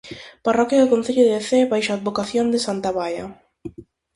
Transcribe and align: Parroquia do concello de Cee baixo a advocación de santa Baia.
Parroquia 0.45 0.81
do 0.81 0.91
concello 0.93 1.23
de 1.27 1.39
Cee 1.47 1.69
baixo 1.71 1.89
a 1.91 1.97
advocación 1.97 2.45
de 2.53 2.59
santa 2.65 2.89
Baia. 2.97 3.25